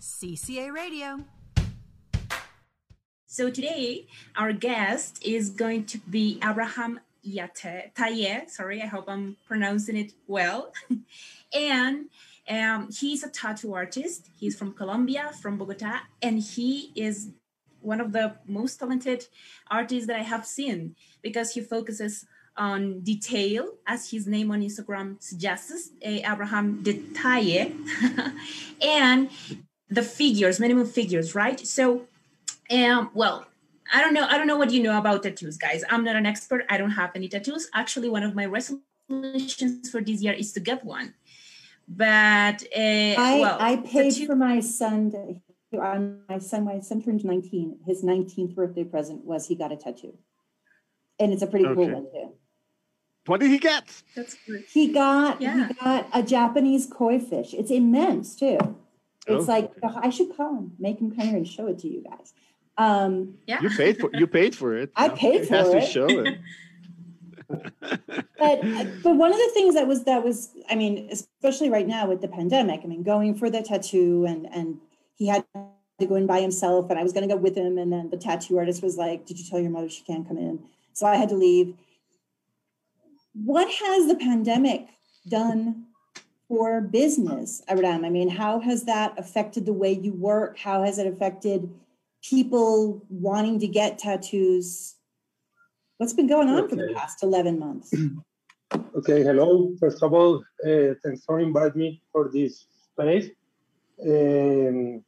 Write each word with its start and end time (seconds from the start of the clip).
CCA 0.00 0.72
Radio. 0.72 1.24
So 3.26 3.50
today, 3.50 4.06
our 4.34 4.52
guest 4.52 5.22
is 5.22 5.50
going 5.50 5.84
to 5.86 5.98
be 5.98 6.40
Abraham 6.42 7.00
Yate, 7.22 7.92
Tayeh. 7.94 8.48
Sorry, 8.48 8.80
I 8.80 8.86
hope 8.86 9.04
I'm 9.08 9.36
pronouncing 9.46 9.98
it 9.98 10.12
well. 10.26 10.72
and 11.54 12.06
um, 12.48 12.88
he's 12.90 13.22
a 13.22 13.28
tattoo 13.28 13.74
artist. 13.74 14.30
He's 14.34 14.58
from 14.58 14.72
Colombia, 14.72 15.32
from 15.40 15.58
Bogota, 15.58 16.00
and 16.22 16.40
he 16.40 16.92
is 16.94 17.30
one 17.82 18.00
of 18.00 18.12
the 18.12 18.36
most 18.46 18.78
talented 18.78 19.26
artists 19.70 20.06
that 20.06 20.16
I 20.16 20.22
have 20.22 20.46
seen 20.46 20.96
because 21.22 21.52
he 21.52 21.60
focuses 21.60 22.24
on 22.56 23.00
detail, 23.00 23.74
as 23.86 24.10
his 24.10 24.26
name 24.26 24.50
on 24.50 24.62
Instagram 24.62 25.22
suggests, 25.22 25.90
uh, 26.04 26.08
Abraham 26.08 26.82
Detalle, 26.82 27.72
and 28.82 29.30
the 29.90 30.02
figures, 30.02 30.60
minimum 30.60 30.86
figures, 30.86 31.34
right? 31.34 31.58
So 31.66 32.06
um, 32.70 33.10
well, 33.14 33.46
I 33.92 34.00
don't 34.00 34.14
know. 34.14 34.26
I 34.26 34.38
don't 34.38 34.46
know 34.46 34.56
what 34.56 34.70
you 34.70 34.82
know 34.82 34.96
about 34.96 35.22
tattoos, 35.22 35.56
guys. 35.56 35.82
I'm 35.90 36.04
not 36.04 36.16
an 36.16 36.26
expert. 36.26 36.64
I 36.68 36.78
don't 36.78 36.92
have 36.92 37.10
any 37.14 37.28
tattoos. 37.28 37.68
Actually, 37.74 38.08
one 38.08 38.22
of 38.22 38.34
my 38.34 38.46
resolutions 38.46 39.90
for 39.90 40.00
this 40.00 40.22
year 40.22 40.32
is 40.32 40.52
to 40.52 40.60
get 40.60 40.84
one. 40.84 41.14
But 41.88 42.62
uh, 42.76 43.14
I, 43.18 43.38
well, 43.40 43.56
I 43.60 43.76
paid 43.76 44.12
tattoo- 44.12 44.26
for 44.26 44.36
my 44.36 44.60
son. 44.60 45.10
To, 45.10 45.80
on 45.80 46.22
my 46.28 46.38
son, 46.38 46.64
my 46.64 46.80
son 46.80 47.02
turned 47.02 47.24
19. 47.24 47.78
His 47.86 48.04
19th 48.04 48.54
birthday 48.54 48.84
present 48.84 49.24
was 49.24 49.48
he 49.48 49.56
got 49.56 49.72
a 49.72 49.76
tattoo, 49.76 50.16
and 51.18 51.32
it's 51.32 51.42
a 51.42 51.46
pretty 51.48 51.66
okay. 51.66 51.74
cool 51.74 51.90
one 51.90 52.04
too. 52.12 52.32
What 53.26 53.40
did 53.40 53.50
he 53.50 53.58
get? 53.58 54.02
That's 54.14 54.36
good. 54.46 54.64
He 54.72 54.92
got 54.92 55.40
yeah. 55.40 55.68
he 55.68 55.74
got 55.74 56.08
a 56.12 56.22
Japanese 56.22 56.86
koi 56.86 57.18
fish. 57.18 57.54
It's 57.54 57.70
immense 57.72 58.36
too. 58.36 58.58
It's 59.26 59.48
oh, 59.48 59.52
like. 59.52 59.72
I 59.82 60.10
should 60.10 60.36
call 60.36 60.56
him, 60.56 60.72
make 60.78 61.00
him 61.00 61.14
come 61.14 61.26
here 61.26 61.36
and 61.36 61.46
show 61.46 61.66
it 61.66 61.78
to 61.80 61.88
you 61.88 62.02
guys. 62.02 62.32
Um, 62.78 63.34
yeah. 63.46 63.60
You 63.60 63.70
paid 63.70 63.98
for 63.98 64.10
you 64.14 64.26
paid 64.26 64.54
for 64.54 64.76
it. 64.76 64.90
I 64.96 65.10
paid 65.10 65.46
for 65.46 65.54
it. 65.54 65.58
Has 65.58 65.70
to 65.70 65.80
show 65.82 66.08
it. 66.08 66.38
but 68.38 68.62
but 69.02 69.16
one 69.16 69.32
of 69.32 69.38
the 69.38 69.50
things 69.52 69.74
that 69.74 69.86
was 69.86 70.04
that 70.04 70.24
was 70.24 70.50
I 70.70 70.76
mean 70.76 71.08
especially 71.10 71.68
right 71.68 71.86
now 71.86 72.06
with 72.06 72.20
the 72.20 72.28
pandemic 72.28 72.80
I 72.84 72.86
mean 72.86 73.02
going 73.02 73.34
for 73.34 73.50
the 73.50 73.60
tattoo 73.60 74.24
and 74.26 74.46
and 74.52 74.78
he 75.16 75.26
had 75.26 75.44
to 75.54 76.06
go 76.06 76.14
in 76.14 76.26
by 76.26 76.40
himself 76.40 76.88
and 76.90 76.98
I 76.98 77.02
was 77.02 77.12
going 77.12 77.28
to 77.28 77.34
go 77.34 77.38
with 77.38 77.56
him 77.56 77.76
and 77.76 77.92
then 77.92 78.08
the 78.08 78.16
tattoo 78.16 78.56
artist 78.58 78.82
was 78.82 78.96
like 78.96 79.26
did 79.26 79.38
you 79.38 79.44
tell 79.44 79.58
your 79.58 79.70
mother 79.70 79.88
she 79.88 80.04
can't 80.04 80.26
come 80.26 80.38
in 80.38 80.60
so 80.92 81.06
I 81.06 81.16
had 81.16 81.28
to 81.30 81.34
leave 81.34 81.74
what 83.34 83.68
has 83.68 84.06
the 84.06 84.14
pandemic 84.14 84.86
done 85.28 85.86
for 86.50 86.80
business 86.80 87.62
Abraham 87.70 88.04
I 88.04 88.10
mean 88.10 88.28
how 88.28 88.58
has 88.58 88.84
that 88.84 89.16
affected 89.16 89.64
the 89.64 89.72
way 89.82 89.92
you 89.92 90.12
work 90.12 90.58
how 90.58 90.82
has 90.82 90.98
it 90.98 91.06
affected 91.06 91.70
people 92.22 93.02
wanting 93.08 93.58
to 93.60 93.66
get 93.66 93.98
tattoos. 93.98 94.96
What's 95.98 96.12
been 96.12 96.26
going 96.26 96.48
on 96.48 96.64
okay. 96.64 96.70
for 96.70 96.76
the 96.76 96.94
past 96.94 97.22
11 97.22 97.58
months? 97.58 97.92
Okay, 98.94 99.24
hello. 99.24 99.74
First 99.80 100.00
of 100.00 100.12
all, 100.12 100.44
uh, 100.64 100.94
thanks 101.02 101.24
for 101.24 101.40
inviting 101.40 101.76
me 101.76 102.02
for 102.12 102.30
this 102.32 102.66
space. 102.92 103.28
Um, 104.00 105.02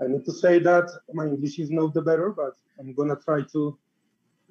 I 0.00 0.06
need 0.06 0.24
to 0.24 0.32
say 0.32 0.60
that 0.60 0.88
my 1.12 1.26
English 1.26 1.58
is 1.58 1.70
not 1.70 1.92
the 1.92 2.00
better, 2.00 2.30
but 2.30 2.54
I'm 2.80 2.94
gonna 2.94 3.16
try 3.16 3.42
to 3.52 3.78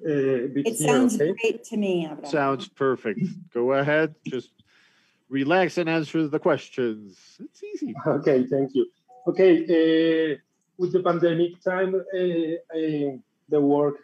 uh, 0.04 0.46
be 0.54 0.62
It 0.64 0.76
clear, 0.76 0.88
sounds 0.88 1.16
okay? 1.16 1.34
great 1.40 1.64
to 1.64 1.76
me. 1.76 2.04
Abraham. 2.04 2.30
Sounds 2.30 2.68
perfect. 2.68 3.18
Go 3.52 3.72
ahead. 3.72 4.14
Just 4.28 4.52
relax 5.28 5.78
and 5.78 5.88
answer 5.88 6.28
the 6.28 6.38
questions. 6.38 7.18
It's 7.40 7.62
easy. 7.62 7.94
Okay, 8.06 8.46
thank 8.46 8.74
you. 8.74 8.86
Okay, 9.28 9.52
uh, 9.64 10.36
with 10.78 10.92
the 10.92 11.02
pandemic 11.02 11.60
time, 11.62 11.94
uh, 11.94 12.18
uh, 12.18 13.16
the 13.48 13.60
work, 13.60 13.96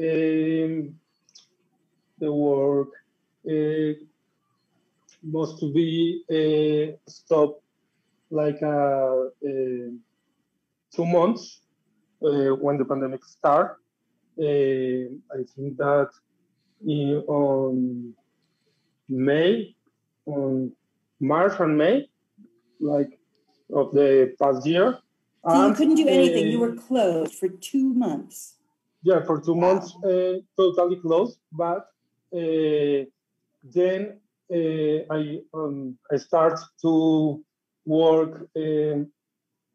um, 0.00 0.94
the 2.18 2.32
work 2.32 2.88
uh, 3.46 3.94
to 5.60 5.72
be 5.72 6.22
uh, 6.30 6.96
stopped 7.10 7.62
like 8.30 8.62
uh, 8.62 9.30
two 9.42 11.06
months 11.06 11.60
when 12.20 12.78
the 12.78 12.84
pandemic 12.84 13.24
started. 13.24 13.76
I 14.40 15.42
think 15.54 15.76
that 15.78 16.10
in, 16.86 17.24
on 17.26 18.14
May, 19.08 19.74
on 20.28 20.72
March 21.20 21.58
and 21.60 21.76
May, 21.76 22.08
like 22.80 23.18
of 23.72 23.92
the 23.92 24.34
past 24.40 24.66
year, 24.66 24.98
so 25.46 25.66
you 25.66 25.74
couldn't 25.74 25.94
do 25.94 26.08
anything. 26.08 26.46
Uh, 26.46 26.50
you 26.50 26.58
were 26.58 26.74
closed 26.74 27.34
for 27.34 27.48
two 27.48 27.94
months. 27.94 28.56
Yeah, 29.02 29.24
for 29.24 29.40
two 29.40 29.54
wow. 29.54 29.74
months, 29.74 29.94
uh, 30.04 30.38
totally 30.56 30.96
closed. 30.96 31.38
But 31.52 31.88
uh, 32.34 33.06
then 33.62 34.20
uh, 34.52 34.98
I 35.10 35.40
um, 35.54 35.96
I 36.12 36.16
start 36.16 36.58
to 36.82 37.42
work 37.86 38.48
um, 38.56 39.10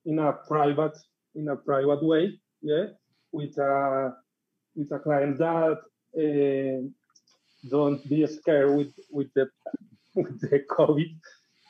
in 0.06 0.20
a 0.20 0.34
private 0.34 0.98
in 1.36 1.48
a 1.50 1.56
private 1.56 2.04
way. 2.04 2.40
Yeah, 2.62 2.86
with 3.32 3.58
a 3.58 4.14
with 4.76 4.92
a 4.92 5.00
client 5.00 5.38
that 5.40 5.80
uh, 6.24 6.88
don't 7.70 8.08
be 8.10 8.28
scared 8.28 8.76
with 8.76 8.94
with 9.10 9.34
the 9.34 9.50
with 10.16 10.40
the 10.42 10.60
COVID. 10.70 11.16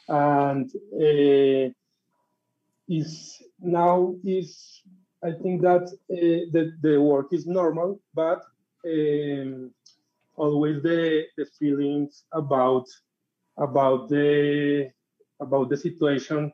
And 0.07 0.69
uh, 0.93 1.73
is 2.87 3.41
now 3.59 4.15
is 4.25 4.81
I 5.23 5.31
think 5.31 5.61
that 5.61 5.83
uh, 5.83 6.51
the 6.51 6.73
the 6.81 7.01
work 7.01 7.27
is 7.31 7.45
normal, 7.45 7.99
but 8.13 8.43
um, 8.85 9.71
always 10.35 10.83
the 10.83 11.25
the 11.37 11.45
feelings 11.57 12.23
about 12.33 12.87
about 13.57 14.09
the 14.09 14.89
about 15.39 15.69
the 15.69 15.77
situation 15.77 16.51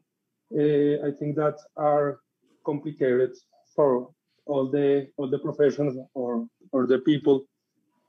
uh, 0.54 1.08
I 1.08 1.12
think 1.18 1.36
that 1.36 1.58
are 1.78 2.20
complicated 2.66 3.32
for 3.76 4.10
all 4.46 4.70
the 4.70 5.08
all 5.18 5.30
the 5.30 5.40
professions 5.40 5.98
or 6.14 6.48
or 6.72 6.88
the 6.88 7.00
people 7.00 7.46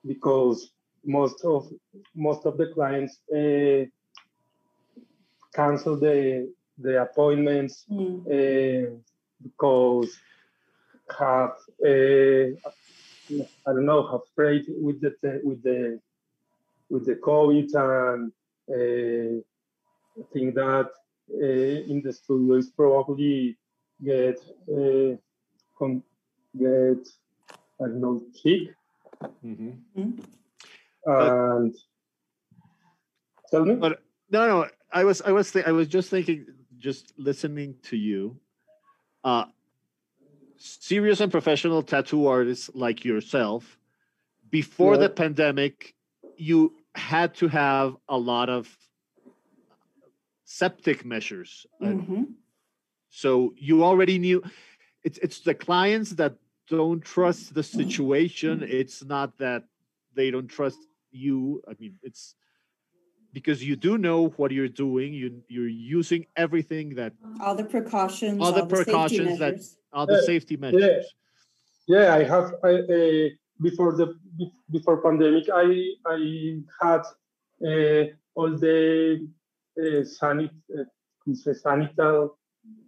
because 0.07 0.73
most 1.05 1.45
of 1.45 1.69
most 2.15 2.47
of 2.47 2.57
the 2.59 2.67
clients 2.75 3.19
uh, 3.35 3.85
cancel 5.55 5.97
the 5.97 6.53
the 6.79 7.03
appointments 7.03 7.85
mm. 7.91 8.21
uh, 8.27 8.97
because 9.43 10.17
have 11.19 11.57
uh, 11.85 12.51
I 13.67 13.73
don't 13.73 13.87
know 13.87 14.07
have 14.11 14.21
afraid 14.33 14.65
with 14.69 15.01
the 15.01 15.41
with 15.45 15.63
the 15.63 16.01
with 16.89 17.07
the 17.07 17.17
COVID 17.17 17.69
and 17.75 18.33
uh, 18.69 19.41
I 20.21 20.25
think 20.33 20.55
that 20.55 20.91
uh, 21.33 21.91
in 21.93 22.03
the 22.05 22.13
studio 22.13 22.57
is 22.57 22.71
probably 22.71 23.57
get 24.05 24.39
uh, 24.69 25.17
get 26.59 27.09
I 27.81 27.87
don't 27.87 28.01
know 28.01 28.23
sick 28.35 28.75
mm-hmm. 29.45 29.71
mm-hmm. 29.97 30.21
And 31.07 31.75
tell 33.51 33.65
me. 33.65 33.75
But 33.75 34.03
no, 34.31 34.47
no, 34.47 34.69
I 34.93 35.05
was 35.05 35.23
I 35.23 35.33
was 35.33 35.51
th- 35.53 35.67
I 35.67 35.73
was 35.73 35.89
just 35.89 36.11
thinking 36.11 36.47
just 36.79 37.13
listening 37.17 37.77
to 37.83 37.97
you, 37.97 38.39
uh, 39.25 39.45
serious 40.57 41.21
and 41.21 41.31
professional 41.31 41.83
tattoo 41.83 42.27
artists 42.27 42.71
like 42.75 43.05
yourself, 43.05 43.79
before 44.51 44.95
yeah. 44.95 45.01
the 45.01 45.11
pandemic, 45.11 45.95
you 46.37 46.75
had 46.95 47.35
to 47.35 47.49
have 47.49 47.97
a 48.09 48.17
lot 48.17 48.49
of 48.49 48.69
septic 50.45 51.05
measures. 51.05 51.67
Mm-hmm. 51.81 52.25
So 53.11 53.55
you 53.57 53.85
already 53.85 54.19
knew 54.19 54.43
it's 55.05 55.19
it's 55.19 55.41
the 55.41 55.55
clients 55.55 56.11
that 56.13 56.35
don't 56.69 57.03
trust 57.03 57.55
the 57.55 57.63
situation. 57.63 58.65
It's 58.67 59.05
not 59.05 59.39
that 59.39 59.65
they 60.15 60.31
don't 60.31 60.49
trust 60.49 60.79
you. 61.11 61.63
I 61.69 61.75
mean, 61.79 61.99
it's 62.03 62.35
because 63.33 63.63
you 63.63 63.77
do 63.77 63.99
know 63.99 64.29
what 64.37 64.51
you're 64.51 64.69
doing. 64.69 65.15
You 65.15 65.43
you're 65.49 65.69
using 65.69 66.27
everything 66.37 66.95
that 66.97 67.13
all 67.41 67.55
the 67.55 67.65
precautions, 67.65 68.41
all 68.41 68.53
the, 68.53 68.63
all 68.63 68.67
the 68.67 68.75
precautions 68.75 69.39
that 69.39 69.57
all 69.93 70.07
the 70.07 70.23
safety 70.23 70.57
measures. 70.57 71.07
Yeah, 71.87 71.99
yeah 71.99 72.15
I 72.15 72.25
have. 72.25 72.55
I, 72.65 72.71
uh, 72.71 73.29
before 73.61 73.97
the 73.97 74.15
before 74.71 75.03
pandemic, 75.03 75.49
I 75.53 75.67
I 76.07 76.61
had 76.81 77.03
uh, 77.65 78.05
all 78.35 78.57
the 78.57 79.29
uh, 79.79 80.03
sanit, 80.05 80.51
uh, 80.77 81.55
sanitary 81.55 82.29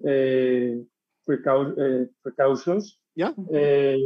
uh, 0.04 0.82
precau- 1.28 1.76
uh, 1.78 2.06
precautions. 2.22 2.96
Yeah. 3.14 3.32
Uh, 3.54 3.96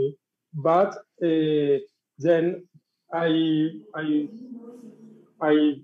but 0.55 0.97
uh, 1.23 1.79
then 2.19 2.67
I 3.13 3.71
I 3.95 4.29
I 5.41 5.77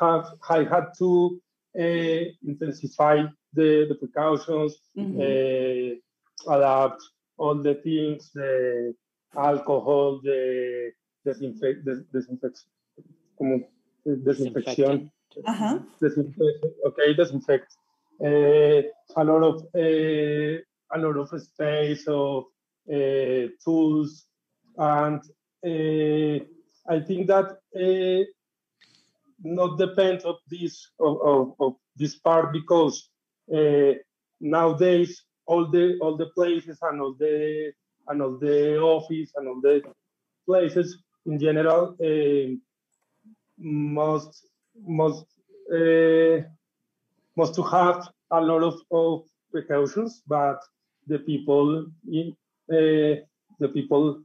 have 0.00 0.26
I 0.48 0.64
had 0.64 0.86
to 0.98 1.40
uh, 1.78 2.24
intensify 2.46 3.24
the, 3.52 3.86
the 3.88 3.94
precautions, 3.94 4.80
Mhm. 4.96 5.20
uh, 5.20 6.52
adapt 6.54 7.02
all 7.36 7.54
the 7.54 7.74
things, 7.74 8.30
the 8.34 8.94
alcohol, 9.36 10.20
the 10.22 10.92
disinfect, 11.24 11.84
the 11.84 12.04
disinfect, 12.12 12.64
como, 13.38 13.60
Uh-huh. 15.46 15.78
disinfect, 16.00 16.64
okay, 16.86 17.14
disinfect. 17.14 17.68
Uh, 18.20 18.82
a 19.16 19.24
lot 19.24 19.42
of 19.50 19.56
uh, 19.74 20.58
a 20.94 20.98
lot 20.98 21.16
of 21.16 21.28
space 21.40 22.04
of 22.08 22.44
uh, 22.92 23.46
tools, 23.64 24.26
and 24.76 25.22
I 25.64 27.00
think 27.00 27.26
that 27.26 27.58
uh, 27.76 28.24
not 29.42 29.78
depend 29.78 30.22
of 30.22 30.36
this 30.50 30.90
of, 31.00 31.18
of, 31.22 31.54
of 31.60 31.72
this 31.96 32.16
part 32.16 32.52
because 32.52 33.10
uh, 33.54 33.92
nowadays 34.40 35.22
all 35.46 35.66
the 35.70 35.98
all 36.00 36.16
the 36.16 36.30
places 36.34 36.78
and 36.82 37.00
all 37.00 37.14
the 37.18 37.72
and 38.08 38.22
all 38.22 38.38
the 38.38 38.78
office 38.78 39.32
and 39.36 39.48
all 39.48 39.60
the 39.60 39.82
places 40.46 41.02
in 41.26 41.38
general 41.38 41.96
uh, 42.02 42.54
must 43.58 44.46
must 44.86 45.26
uh, 45.72 46.40
must 47.36 47.54
to 47.54 47.62
have 47.62 48.08
a 48.30 48.40
lot 48.40 48.62
of, 48.62 48.80
of 48.90 49.22
precautions, 49.50 50.22
but 50.26 50.60
the 51.06 51.18
people 51.18 51.86
in 52.10 52.36
uh, 52.70 53.22
the 53.58 53.68
people 53.72 54.22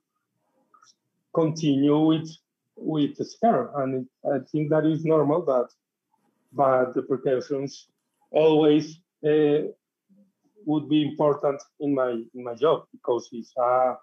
continue 1.33 1.99
with 1.99 2.29
with 2.75 3.15
the 3.17 3.25
scare, 3.25 3.69
and 3.79 4.07
I 4.25 4.39
think 4.51 4.69
that 4.69 4.85
is 4.85 5.05
normal. 5.05 5.41
But 5.41 5.69
but 6.51 6.93
the 6.93 7.01
precautions 7.03 7.87
always 8.31 8.99
uh, 9.25 9.67
would 10.65 10.89
be 10.89 11.03
important 11.03 11.61
in 11.79 11.93
my 11.95 12.11
in 12.35 12.43
my 12.43 12.55
job 12.55 12.85
because 12.91 13.29
it's 13.31 13.53
a 13.57 13.95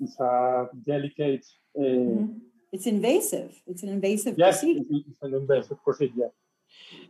it's 0.00 0.18
a 0.20 0.68
delicate. 0.84 1.44
Uh, 1.78 1.82
Mhm. 1.82 2.40
It's 2.72 2.86
invasive. 2.86 3.52
It's 3.66 3.82
an 3.84 3.88
invasive 3.88 4.34
Yes, 4.36 4.60
procedure. 4.60 4.80
it's 4.90 5.08
it's 5.10 5.22
an 5.22 5.34
invasive 5.34 5.78
procedure. 5.84 6.30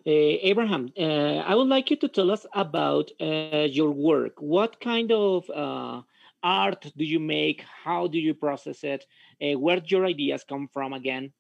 Uh, 0.07 0.51
Abraham, 0.51 0.93
uh, 0.99 1.39
I 1.51 1.55
would 1.55 1.69
like 1.69 1.91
you 1.91 1.97
to 1.97 2.09
tell 2.09 2.31
us 2.31 2.47
about 2.53 3.11
uh, 3.21 3.67
your 3.79 3.91
work. 3.91 4.35
What 4.41 4.79
kind 4.81 5.11
of 5.11 5.51
uh, 5.51 6.03
art 6.43 6.87
do 6.97 7.05
you 7.05 7.21
make? 7.21 7.65
How 7.85 8.07
do 8.07 8.19
you 8.19 8.35
process 8.35 8.85
it? 8.85 9.05
Uh, 9.43 9.59
where 9.59 9.81
do 9.81 9.87
your 9.89 10.07
ideas 10.07 10.45
come 10.45 10.69
from 10.73 10.93
again? 10.93 11.33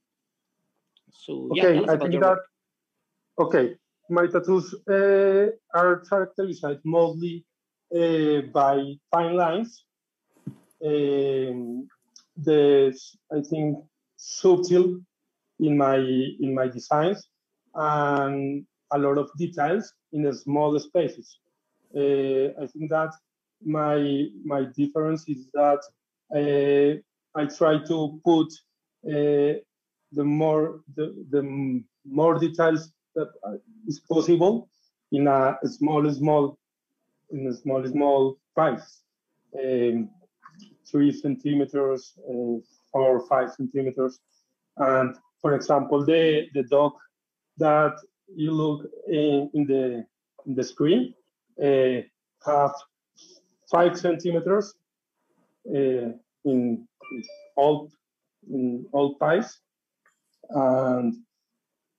So, 1.12 1.50
yeah, 1.52 1.64
Okay, 1.64 1.84
I 1.88 1.96
think 1.96 2.12
that 2.20 2.22
work. 2.22 2.46
okay. 3.38 3.76
My 4.08 4.26
tattoos 4.28 4.72
uh, 4.88 5.48
are 5.74 6.00
characterized 6.08 6.84
mostly 6.84 7.44
uh, 7.94 8.42
by 8.52 8.94
fine 9.10 9.34
lines. 9.34 9.84
Um, 10.84 11.88
there's, 12.36 13.16
I 13.32 13.40
think, 13.40 13.78
subtle 14.16 15.00
in 15.58 15.76
my 15.76 15.96
in 15.96 16.54
my 16.54 16.68
designs 16.68 17.28
and 17.74 18.66
a 18.92 18.98
lot 18.98 19.18
of 19.18 19.30
details 19.36 19.92
in 20.12 20.22
the 20.22 20.34
small 20.34 20.78
spaces. 20.78 21.38
Uh, 21.96 22.52
I 22.62 22.66
think 22.72 22.90
that 22.90 23.10
my 23.66 24.26
my 24.44 24.64
difference 24.76 25.28
is 25.28 25.48
that 25.52 25.80
uh, 26.34 27.38
I 27.38 27.46
try 27.46 27.78
to 27.86 28.20
put 28.24 28.48
uh, 29.06 29.60
the 30.12 30.24
more 30.24 30.80
the, 30.94 31.26
the 31.30 31.82
more 32.04 32.38
details 32.38 32.92
that 33.14 33.28
uh, 33.44 33.56
possible 34.08 34.68
in 35.12 35.26
a 35.26 35.58
small 35.64 36.10
small 36.12 36.58
in 37.30 37.46
a 37.48 37.54
small 37.54 37.86
small 37.86 38.38
price 38.54 39.02
um, 39.62 40.08
three 40.90 41.12
centimeters 41.12 42.14
uh, 42.28 42.58
four 42.92 43.16
or 43.16 43.26
five 43.28 43.52
centimeters. 43.52 44.20
And 44.76 45.16
for 45.40 45.54
example 45.54 46.04
the 46.04 46.46
the 46.54 46.62
dog 46.64 46.92
that 47.58 47.96
you 48.34 48.52
look 48.52 48.86
in, 49.08 49.50
in 49.54 49.66
the 49.66 50.06
in 50.46 50.54
the 50.54 50.64
screen 50.64 51.14
uh, 51.62 52.02
have 52.44 52.74
five 53.70 53.98
centimeters 53.98 54.74
uh, 55.68 56.10
in 56.44 56.86
all 57.56 57.90
in 58.50 58.86
all 58.92 59.14
pies 59.16 59.60
and 60.50 61.14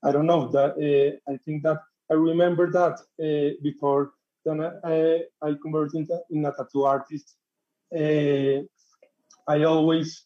I 0.04 0.12
don't 0.12 0.25
know 0.28 0.48
that 0.50 0.72
uh, 0.78 1.31
I 1.31 1.38
think 1.38 1.64
that 1.64 1.80
I 2.10 2.14
remember 2.14 2.72
that 2.72 3.00
uh, 3.22 3.58
before 3.62 4.12
then 4.46 4.62
I, 4.84 5.24
I 5.42 5.56
converted 5.62 5.96
into 5.96 6.19
in 6.30 6.46
a 6.46 6.54
tattoo 6.54 6.84
artist. 6.86 7.36
Uh, 7.94 8.64
I 9.48 9.64
always 9.64 10.25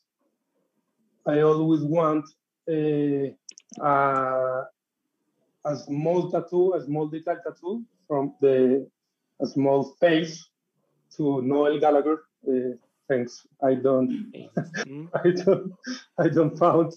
I 1.26 1.42
always 1.42 1.82
want 1.82 2.26
uh, 2.70 3.84
a, 3.84 4.64
a 5.66 5.76
small 5.78 6.30
tattoo, 6.32 6.74
a 6.74 6.86
small 6.86 7.08
detail 7.08 7.38
tattoo 7.44 7.84
from 8.08 8.36
the 8.42 8.88
a 9.42 9.48
small 9.48 9.96
face 10.00 10.48
to 11.22 11.42
Noel 11.44 11.80
Gallagher. 11.80 12.24
Uh, 12.48 12.76
thanks. 13.08 13.48
I 13.64 13.76
don't 13.76 14.10
Mm. 14.88 15.10
I 15.24 15.30
don't, 15.44 15.74
I 16.18 16.28
don't 16.30 16.58
found 16.58 16.94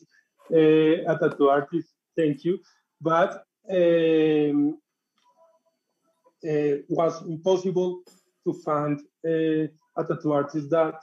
uh, 0.53 1.13
a 1.13 1.19
tattoo 1.21 1.49
artist. 1.49 1.89
Thank 2.17 2.45
you, 2.45 2.59
but 3.01 3.45
um, 3.71 4.79
uh, 6.49 6.77
was 6.89 7.23
impossible 7.27 8.03
to 8.45 8.53
find 8.65 9.01
uh, 9.27 9.67
a 10.01 10.05
tattoo 10.09 10.33
artist 10.33 10.71
that 10.71 10.97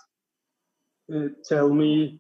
uh, 1.14 1.28
tell 1.48 1.70
me 1.70 2.20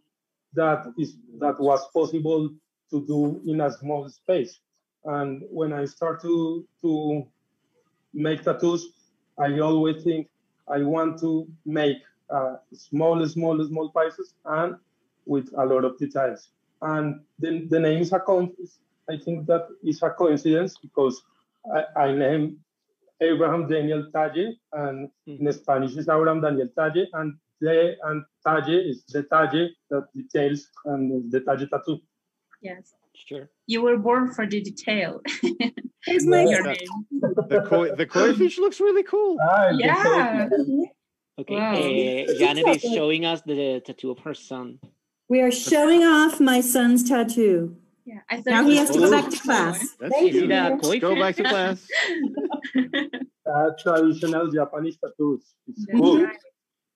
that 0.53 0.81
is 0.98 1.15
that 1.39 1.59
was 1.59 1.81
possible 1.94 2.50
to 2.92 3.06
do 3.07 3.42
in 3.48 3.62
a 3.62 3.71
small 3.71 4.09
space. 4.09 4.59
And 5.06 5.44
when 5.50 5.74
I 5.74 5.86
start 5.86 6.21
to 6.21 6.68
to 6.81 7.25
make 8.13 8.44
tattoos, 8.44 8.83
I 9.39 9.59
always 9.59 10.03
think 10.03 10.27
I 10.72 10.82
want 10.84 11.20
to 11.20 11.48
make 11.66 11.98
uh, 12.30 12.56
small, 12.74 13.26
small, 13.28 13.64
small 13.68 13.92
pieces 13.92 14.34
and 14.46 14.76
with 15.26 15.50
a 15.58 15.66
lot 15.66 15.84
of 15.84 15.98
details. 15.98 16.50
And 16.82 17.22
then 17.40 17.68
the 17.70 17.80
name 17.80 18.02
is 18.02 18.14
a 18.14 18.20
con- 18.20 18.56
I 19.10 19.18
think 19.18 19.48
that 19.48 19.68
is 19.84 20.02
a 20.02 20.10
coincidence 20.10 20.78
because 20.78 21.22
I, 21.76 22.06
I 22.06 22.12
name 22.14 22.60
Abraham 23.22 23.68
Daniel 23.68 24.08
Talle 24.14 24.56
and 24.74 25.10
in 25.28 25.52
Spanish 25.54 25.96
is 25.96 26.08
Abraham 26.10 26.42
Daniel 26.42 26.70
Talle 26.75 27.06
and 27.13 27.36
the 27.60 27.96
and 28.04 28.24
Talle 28.46 28.90
is 28.90 29.04
the 29.06 29.24
Talle 29.24 29.70
that 29.90 30.08
details 30.16 30.70
and 30.86 31.32
the 31.32 31.42
Talle 31.42 31.68
tattoo. 31.68 32.00
Yes. 32.62 32.94
Sure. 33.28 33.50
You 33.68 33.82
were 33.84 33.98
born 33.98 34.32
for 34.34 34.46
the 34.48 34.62
detail. 34.62 35.22
Here's 36.06 36.25
my 36.25 36.42
Your 36.54 36.66
Yeah. 36.66 36.74
name. 36.74 36.88
The 37.50 37.66
koi, 37.68 37.92
the 37.96 38.06
koi 38.06 38.34
fish 38.34 38.58
looks 38.58 38.80
really 38.80 39.04
cool. 39.04 39.38
Ah, 39.42 39.70
Yeah. 39.72 40.50
Okay. 41.40 41.56
Wow. 41.56 41.74
Uh, 41.75 42.38
Janet 42.40 42.68
is 42.68 42.82
showing 42.82 43.25
us 43.25 43.42
the 43.42 43.82
tattoo 43.86 44.12
of 44.12 44.20
her 44.20 44.34
son. 44.34 44.80
We 45.30 45.42
are 45.42 45.51
showing 45.51 46.04
off 46.04 46.40
my 46.40 46.62
son's 46.62 47.08
tattoo. 47.08 47.78
Yeah. 48.06 48.20
I 48.30 48.38
thought 48.42 48.51
Now 48.51 48.63
he 48.63 48.72
was 48.72 48.80
has 48.80 48.90
to 48.92 49.00
go 49.00 49.12
back 49.12 49.30
to 49.30 49.40
class. 49.40 49.80
That's 50.00 50.13
Thank 50.13 50.32
cute. 50.32 50.44
you. 50.44 50.50
Yeah, 50.50 50.78
koi 50.78 51.00
Go 51.00 51.16
back 51.16 51.36
to 51.38 51.44
class. 51.44 51.88
Uh, 53.54 53.70
traditional 53.84 54.50
Japanese 54.50 54.98
tattoos. 55.04 55.44
It's 55.68 55.86
cool. 55.92 56.24
right. 56.24 56.38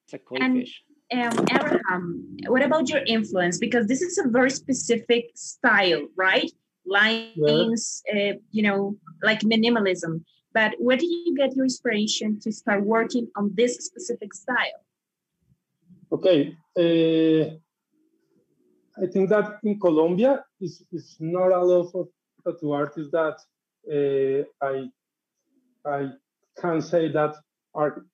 It's 0.05 0.13
a 0.13 0.19
koi 0.19 0.37
And- 0.39 0.59
fish. 0.59 0.83
Um, 1.15 1.45
Abraham, 1.49 2.37
what 2.47 2.61
about 2.61 2.89
your 2.89 3.01
influence? 3.05 3.57
Because 3.57 3.87
this 3.87 4.01
is 4.01 4.17
a 4.17 4.27
very 4.27 4.49
specific 4.49 5.31
style, 5.35 6.07
right? 6.17 6.51
Lines, 6.85 8.03
uh, 8.13 8.33
you 8.51 8.63
know, 8.63 8.97
like 9.23 9.39
minimalism. 9.39 10.23
But 10.53 10.73
where 10.77 10.97
did 10.97 11.09
you 11.09 11.35
get 11.35 11.55
your 11.55 11.65
inspiration 11.65 12.39
to 12.41 12.51
start 12.51 12.85
working 12.85 13.27
on 13.37 13.51
this 13.55 13.77
specific 13.85 14.33
style? 14.33 14.79
Okay. 16.11 16.57
Uh, 16.77 17.55
I 19.01 19.07
think 19.07 19.29
that 19.29 19.59
in 19.63 19.79
Colombia 19.79 20.43
is 20.59 20.83
is 20.91 21.15
not 21.19 21.51
a 21.51 21.63
lot 21.63 21.91
of 21.95 22.07
tattoo 22.43 22.71
artists 22.71 23.11
that 23.11 23.37
uh, 23.95 24.65
I 24.65 24.89
I 25.85 26.09
can 26.61 26.81
say 26.81 27.11
that 27.11 27.35
are 27.73 28.05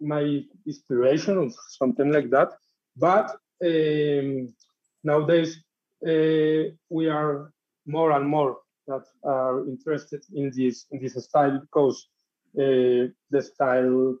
my 0.00 0.42
inspiration 0.66 1.38
or 1.38 1.50
something 1.68 2.12
like 2.12 2.30
that. 2.30 2.50
But 2.96 3.36
um, 3.64 4.54
nowadays 5.02 5.58
uh, 6.06 6.72
we 6.88 7.08
are 7.08 7.52
more 7.86 8.12
and 8.12 8.26
more 8.26 8.58
that 8.86 9.04
are 9.24 9.66
interested 9.68 10.22
in 10.34 10.50
this 10.54 10.86
in 10.90 11.00
this 11.02 11.14
style 11.24 11.58
because 11.60 12.08
uh, 12.58 13.08
the 13.30 13.42
style 13.42 14.16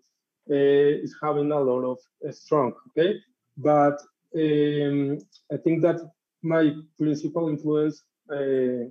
uh, 0.50 1.02
is 1.04 1.14
having 1.22 1.52
a 1.52 1.60
lot 1.60 1.82
of 1.84 1.98
uh, 2.26 2.32
strong. 2.32 2.72
Okay, 2.88 3.20
but 3.56 3.98
um, 4.34 5.18
I 5.52 5.56
think 5.56 5.82
that 5.82 6.00
my 6.42 6.74
principal 6.98 7.48
influence 7.48 8.02
uh, 8.30 8.86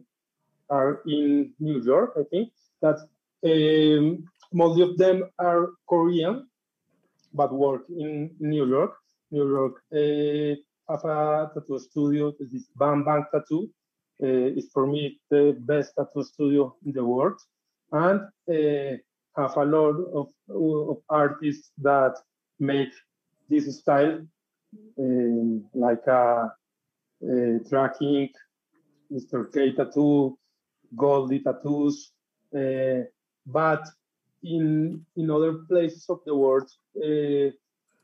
are 0.70 1.02
in 1.06 1.54
New 1.60 1.82
York. 1.82 2.14
I 2.18 2.24
think 2.32 2.52
that 2.82 2.98
um, 3.46 4.24
most 4.54 4.80
of 4.82 4.98
them 4.98 5.30
are 5.40 5.70
Korean, 5.88 6.48
but 7.36 7.54
work 7.54 7.84
in 7.90 8.32
New 8.40 8.66
York. 8.68 8.94
New 9.32 9.48
York 9.48 9.76
uh, 9.94 10.56
have 10.90 11.04
a 11.06 11.52
tattoo 11.54 11.80
studio. 11.80 12.34
This 12.40 12.54
is 12.54 12.70
Bang 12.76 13.04
Bang 13.04 13.26
Tattoo. 13.32 13.70
Uh, 14.24 14.56
it's 14.58 14.72
for 14.72 14.88
me 14.88 15.20
the 15.30 15.58
best 15.60 15.94
tattoo 15.98 16.24
studio 16.24 16.76
in 16.86 16.94
the 16.94 17.04
world, 17.04 17.40
and 17.92 18.22
uh, 18.50 18.98
have 19.36 19.58
a 19.58 19.66
lot 19.66 19.96
of, 20.14 20.28
of 20.50 20.98
artists 21.10 21.72
that 21.80 22.16
make 22.60 22.94
this 23.50 23.78
style, 23.80 24.22
um, 24.98 25.66
like 25.74 26.08
a, 26.08 26.50
a 27.22 27.60
tracking, 27.70 28.30
Mr. 29.12 29.52
K 29.54 29.74
tattoo, 29.74 30.38
Goldie 30.96 31.42
tattoos, 31.42 32.12
uh, 32.56 33.04
but 33.46 33.84
in 34.46 35.06
in 35.16 35.32
other 35.32 35.54
places 35.70 36.06
of 36.10 36.20
the 36.26 36.36
world 36.36 36.70
uh, 37.04 37.50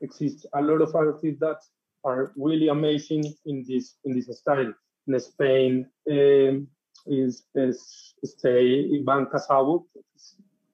exists 0.01 0.45
a 0.53 0.61
lot 0.61 0.81
of 0.81 0.95
artists 0.95 1.39
that 1.39 1.59
are 2.03 2.31
really 2.35 2.69
amazing 2.69 3.23
in 3.45 3.63
this 3.67 3.95
in 4.05 4.15
this 4.15 4.39
style. 4.39 4.73
In 5.07 5.19
Spain 5.19 5.87
um, 6.09 6.67
is, 7.07 7.43
is 7.55 8.13
stay 8.23 8.89
Ivan 8.99 9.25
Casabo, 9.25 9.85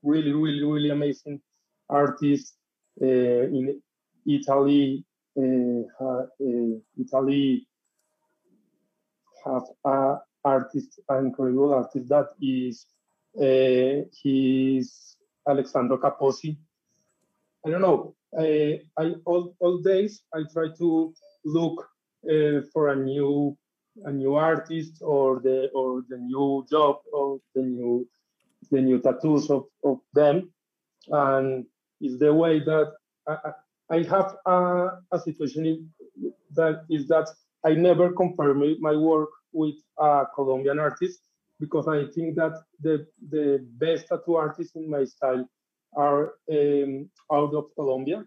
really 0.04 0.34
really 0.34 0.64
really 0.64 0.90
amazing 0.90 1.42
artist. 1.90 2.54
Uh, 3.00 3.06
in 3.06 3.80
Italy, 4.26 5.06
uh, 5.38 6.04
uh, 6.04 6.26
Italy 7.00 7.68
have 9.46 9.64
a 9.86 10.18
artist, 10.44 11.00
an 11.10 11.28
incredible 11.28 11.74
artist 11.74 12.10
that 12.10 12.30
is 12.42 12.86
uh, 13.40 14.08
he's 14.22 15.17
Alexandro 15.48 15.98
Capozzi. 15.98 16.58
I 17.66 17.70
don't 17.70 17.82
know. 17.82 18.16
I, 18.38 18.82
I 18.98 19.16
all, 19.26 19.56
all 19.60 19.78
days 19.80 20.24
I 20.34 20.44
try 20.54 20.68
to 20.78 21.14
look 21.46 21.88
uh, 22.30 22.62
for 22.74 22.90
a 22.90 22.96
new 22.96 23.58
a 24.06 24.12
new 24.12 24.36
artist 24.36 25.02
or 25.02 25.40
the 25.40 25.70
or 25.74 26.04
the 26.10 26.18
new 26.18 26.66
job 26.70 26.98
or 27.12 27.40
the 27.56 27.62
new 27.62 28.08
the 28.72 28.82
new 28.82 29.00
tattoos 29.00 29.50
of, 29.50 29.66
of 29.84 30.00
them 30.14 30.52
and 31.10 31.66
it's 32.02 32.20
the 32.20 32.34
way 32.34 32.60
that 32.60 32.92
I, 33.28 33.38
I 33.90 34.04
have 34.04 34.36
a, 34.46 34.90
a 35.12 35.20
situation 35.20 35.90
that 36.54 36.86
is 36.90 37.08
that 37.08 37.28
I 37.66 37.72
never 37.74 38.12
compare 38.12 38.54
my 38.54 38.96
work 38.96 39.30
with 39.52 39.76
a 39.98 40.26
Colombian 40.36 40.80
artist 40.80 41.22
because 41.60 41.88
I 41.88 42.06
think 42.14 42.36
that 42.36 42.54
the 42.82 43.08
the 43.30 43.66
best 43.78 44.08
tattoo 44.08 44.36
artists 44.36 44.76
in 44.76 44.90
my 44.90 45.06
style 45.06 45.48
are 45.96 46.34
um, 46.52 47.10
out 47.32 47.54
of 47.54 47.66
Colombia, 47.76 48.26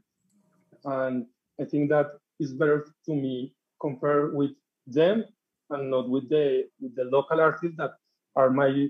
and 0.85 1.27
I 1.61 1.65
think 1.65 1.91
that 1.91 2.09
is 2.39 2.53
better 2.53 2.87
to 3.07 3.15
me 3.15 3.55
compare 3.81 4.31
with 4.31 4.53
them 4.87 5.25
and 5.71 5.91
not 5.91 6.09
with 6.09 6.29
the 6.29 6.69
with 6.81 6.95
the 6.97 7.05
local 7.05 7.41
artists 7.41 7.77
that 7.77 7.93
are 8.37 8.51
my 8.51 8.89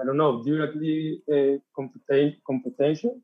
I 0.00 0.04
don't 0.04 0.16
know 0.16 0.42
directly 0.44 1.22
uh, 1.28 1.58
competen- 1.76 2.36
competition. 2.46 3.22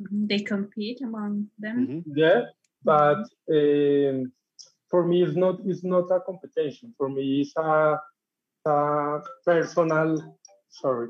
Mm-hmm. 0.00 0.26
They 0.26 0.40
compete 0.40 1.00
among 1.02 1.48
them. 1.58 1.86
Mm-hmm. 1.86 2.18
Yeah, 2.18 2.42
but 2.82 3.24
um, 3.50 4.32
for 4.90 5.06
me 5.06 5.22
it's 5.22 5.36
not 5.36 5.60
it's 5.64 5.84
not 5.84 6.10
a 6.10 6.20
competition. 6.20 6.94
For 6.96 7.08
me 7.08 7.42
it's 7.42 7.52
a, 7.56 7.98
a 8.66 9.20
personal 9.44 10.36
sorry 10.70 11.08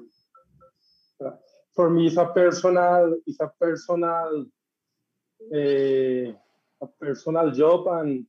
for 1.75 1.91
me 1.91 2.07
it's 2.07 2.17
a 2.17 2.27
personal 2.27 3.17
it's 3.27 3.41
a 3.41 3.51
personal 3.61 4.47
uh, 5.55 6.33
a 6.83 6.87
personal 7.01 7.51
job 7.51 7.87
and 7.89 8.27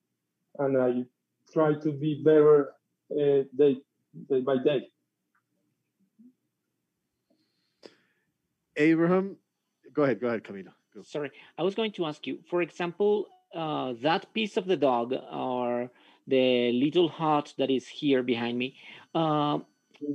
and 0.59 0.77
I 0.77 1.05
try 1.51 1.73
to 1.73 1.91
be 1.91 2.21
better 2.23 2.73
uh, 3.11 3.43
day 3.57 3.77
day 4.29 4.41
by 4.41 4.57
day. 4.57 4.87
Abraham, 8.75 9.37
go 9.93 10.03
ahead, 10.03 10.19
go 10.19 10.27
ahead, 10.27 10.43
Camilo. 10.43 10.73
Go. 10.93 11.01
Sorry, 11.03 11.31
I 11.57 11.63
was 11.63 11.75
going 11.75 11.91
to 11.93 12.05
ask 12.05 12.25
you. 12.25 12.39
For 12.49 12.61
example, 12.61 13.27
uh, 13.53 13.93
that 14.01 14.33
piece 14.33 14.57
of 14.57 14.65
the 14.65 14.77
dog 14.77 15.13
or 15.31 15.91
the 16.27 16.71
little 16.71 17.09
hut 17.09 17.53
that 17.57 17.69
is 17.69 17.87
here 17.87 18.23
behind 18.23 18.57
me. 18.57 18.75
Uh, 19.13 19.59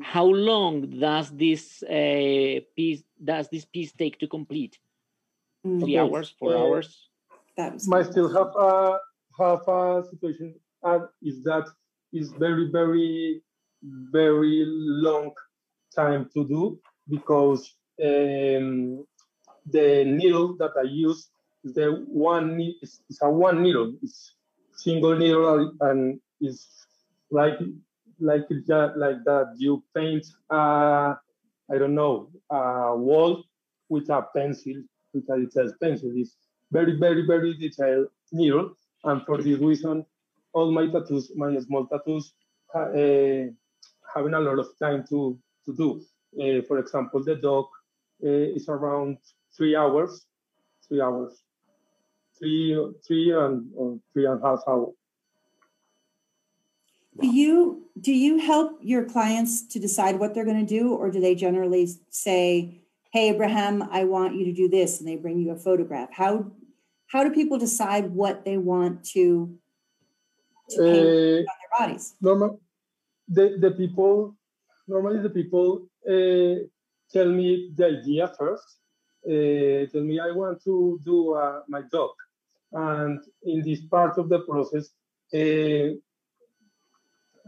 how 0.02 0.25
long 0.25 0.99
does 0.99 1.31
this 1.31 1.83
uh, 1.83 2.61
piece 2.76 3.02
does 3.23 3.49
this 3.49 3.64
piece 3.64 3.93
take 3.93 4.19
to 4.19 4.26
complete? 4.26 4.78
Mm. 5.67 5.81
Three 5.81 5.99
okay. 5.99 6.14
hours, 6.14 6.35
four 6.38 6.55
uh, 6.55 6.61
hours. 6.61 7.09
That 7.57 7.81
might 7.87 8.07
still 8.07 8.28
have 8.28 8.55
a 8.57 8.99
have 9.38 9.67
a 9.69 10.05
situation 10.11 10.55
uh, 10.83 11.00
is 11.23 11.43
that 11.45 11.67
is 12.12 12.33
very 12.33 12.71
very 12.71 13.43
very 14.11 14.64
long 14.67 15.33
time 15.95 16.28
to 16.35 16.47
do 16.47 16.81
because 17.09 17.75
um, 18.02 19.05
the 19.67 20.05
needle 20.05 20.57
that 20.57 20.73
I 20.78 20.83
use 20.83 21.31
is 21.64 21.75
the 21.75 22.05
one 22.09 22.61
is, 22.83 23.00
is 23.11 23.19
a 23.23 23.31
one 23.31 23.62
needle. 23.62 23.95
It's 24.02 24.35
single 24.73 25.17
needle 25.17 25.73
and 25.81 26.21
is 26.40 26.67
like 27.31 27.59
like 28.20 28.48
that 28.66 28.92
like 28.96 29.22
that 29.25 29.54
you 29.56 29.82
paint 29.94 30.26
uh 30.50 31.14
i 31.70 31.78
don't 31.78 31.94
know 31.94 32.28
a 32.50 32.96
wall 32.96 33.44
with 33.88 34.08
a 34.10 34.22
pencil 34.34 34.75
with 35.14 35.28
a 35.30 35.38
detailed 35.38 35.75
pencil 35.80 36.10
it's 36.14 36.37
very 36.72 36.96
very 36.98 37.26
very 37.26 37.54
detailed 37.54 38.08
needle 38.32 38.70
and 39.04 39.22
for 39.26 39.38
this 39.42 39.58
reason 39.60 40.04
all 40.52 40.70
my 40.70 40.87
tattoos 40.87 41.30
my 41.37 41.58
small 41.60 41.87
tattoos 41.87 42.32
uh, 42.75 43.46
having 44.14 44.34
a 44.34 44.40
lot 44.40 44.58
of 44.58 44.66
time 44.78 45.04
to 45.08 45.38
to 45.64 45.75
do. 45.75 46.02
Uh, 46.40 46.62
for 46.66 46.78
example 46.78 47.22
the 47.22 47.37
dog 47.37 47.64
uh, 48.25 48.28
is 48.28 48.68
around 48.68 49.16
three 49.56 49.75
hours 49.75 50.26
three 50.87 51.00
hours 51.00 51.42
three 52.38 52.76
three 53.06 53.32
and 53.32 54.00
three 54.12 54.26
and 54.26 54.42
a 54.42 54.46
half 54.46 54.60
hours 54.68 54.94
do 57.20 57.26
you 57.26 57.84
do 58.00 58.12
you 58.12 58.38
help 58.38 58.78
your 58.80 59.04
clients 59.04 59.66
to 59.68 59.78
decide 59.78 60.18
what 60.18 60.34
they're 60.34 60.44
going 60.44 60.64
to 60.64 60.75
do, 60.80 60.94
or 60.94 61.10
do 61.10 61.20
they 61.20 61.34
generally 61.34 61.88
say, 62.10 62.82
"Hey, 63.12 63.30
Abraham, 63.30 63.82
I 63.90 64.04
want 64.04 64.34
you 64.37 64.44
to 64.44 64.52
do 64.52 64.68
this," 64.68 65.00
and 65.00 65.08
they 65.08 65.16
bring 65.16 65.38
you 65.38 65.50
a 65.50 65.56
photograph? 65.56 66.10
How 66.12 66.50
how 67.08 67.25
do 67.25 67.30
people 67.30 67.58
decide 67.58 68.10
what 68.12 68.44
they 68.44 68.58
want 68.58 69.04
to, 69.12 69.58
to 70.70 70.76
paint 70.76 71.06
uh, 71.06 71.50
on 71.50 71.56
their 71.60 71.78
bodies? 71.78 72.14
Normal, 72.20 72.60
the 73.28 73.58
the 73.60 73.70
people 73.72 74.37
normally 74.87 75.20
the 75.20 75.30
people 75.30 75.87
uh, 76.08 76.66
tell 77.12 77.28
me 77.28 77.72
the 77.75 77.87
idea 77.98 78.32
first. 78.38 78.76
Uh, 79.26 79.90
tell 79.90 80.04
me 80.04 80.20
I 80.20 80.30
want 80.30 80.62
to 80.64 81.00
do 81.04 81.34
uh, 81.34 81.62
my 81.68 81.82
job, 81.82 82.10
and 82.72 83.20
in 83.42 83.62
this 83.62 83.80
part 83.80 84.18
of 84.18 84.28
the 84.28 84.40
process, 84.40 84.90
uh, 85.34 85.98